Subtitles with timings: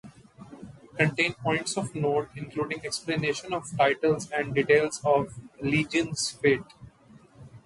[0.97, 5.31] Contains points of note, including explanation of titles and details of
[5.61, 6.63] a legion's fate.